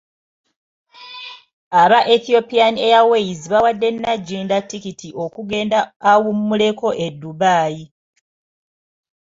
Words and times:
Aba 1.81 1.99
Ethiopian 2.15 2.75
Airways 2.87 3.41
baawadde 3.51 3.87
Nagginda 3.91 4.57
ttikiti 4.63 5.09
okugenda 5.23 5.79
awummuleko 6.11 6.87
e 7.05 7.07
Dubai. 7.21 7.75